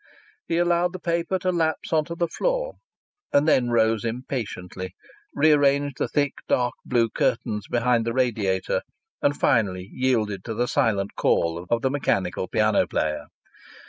He 0.47 0.57
allowed 0.57 0.93
the 0.93 0.99
paper 0.99 1.37
to 1.37 1.51
lapse 1.51 1.93
on 1.93 2.05
to 2.05 2.15
the 2.15 2.27
floor, 2.27 2.73
and 3.31 3.47
then 3.47 3.69
rose 3.69 4.03
impatiently, 4.03 4.95
rearranged 5.35 5.99
the 5.99 6.07
thick 6.07 6.33
dark 6.47 6.73
blue 6.83 7.07
curtains 7.07 7.67
behind 7.67 8.05
the 8.07 8.13
radiator, 8.13 8.81
and 9.21 9.39
finally 9.39 9.91
yielded 9.93 10.43
to 10.45 10.55
the 10.55 10.67
silent 10.67 11.11
call 11.15 11.67
of 11.69 11.81
the 11.83 11.91
mechanical 11.91 12.47
piano 12.47 12.87
player. 12.87 13.27